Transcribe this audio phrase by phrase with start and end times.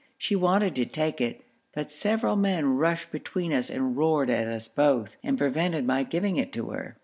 [0.17, 1.43] She wanted to take it,
[1.75, 6.37] but several men rushed between us and roared at us both, and prevented my giving
[6.37, 6.97] it to her.